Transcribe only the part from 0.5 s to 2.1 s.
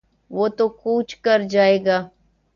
تو وہ کوچ کر جائے گا۔